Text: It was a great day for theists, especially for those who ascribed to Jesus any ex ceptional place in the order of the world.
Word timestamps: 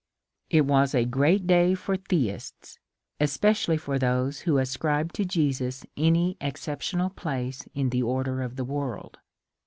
It 0.49 0.65
was 0.65 0.95
a 0.95 1.05
great 1.05 1.45
day 1.45 1.75
for 1.75 1.95
theists, 1.95 2.79
especially 3.19 3.77
for 3.77 3.99
those 3.99 4.39
who 4.39 4.57
ascribed 4.57 5.13
to 5.17 5.25
Jesus 5.25 5.85
any 5.95 6.37
ex 6.41 6.65
ceptional 6.65 7.15
place 7.15 7.67
in 7.75 7.91
the 7.91 8.01
order 8.01 8.41
of 8.41 8.55
the 8.55 8.65
world. 8.65 9.19